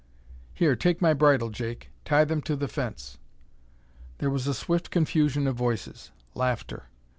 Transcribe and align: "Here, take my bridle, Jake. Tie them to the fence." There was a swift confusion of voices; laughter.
"Here, 0.55 0.75
take 0.75 0.99
my 0.99 1.13
bridle, 1.13 1.51
Jake. 1.51 1.91
Tie 2.05 2.25
them 2.25 2.41
to 2.41 2.55
the 2.55 2.67
fence." 2.67 3.19
There 4.17 4.31
was 4.31 4.47
a 4.47 4.53
swift 4.55 4.89
confusion 4.89 5.45
of 5.45 5.55
voices; 5.55 6.09
laughter. 6.33 6.87